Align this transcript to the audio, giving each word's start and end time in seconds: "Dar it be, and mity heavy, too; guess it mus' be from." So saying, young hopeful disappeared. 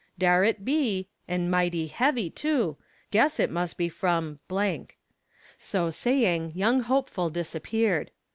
"Dar 0.17 0.43
it 0.43 0.65
be, 0.65 1.09
and 1.27 1.51
mity 1.51 1.85
heavy, 1.87 2.31
too; 2.31 2.75
guess 3.11 3.39
it 3.39 3.51
mus' 3.51 3.75
be 3.75 3.87
from." 3.87 4.39
So 5.59 5.91
saying, 5.91 6.53
young 6.55 6.79
hopeful 6.81 7.29
disappeared. 7.29 8.09